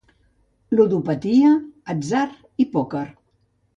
Ludopatia, 0.77 1.51
atzar 1.95 2.25
i 2.65 2.69
pòquer. 2.73 3.07